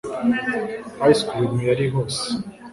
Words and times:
ice 1.11 1.23
cream 1.29 1.53
yari 1.69 1.85
hose 1.93 2.25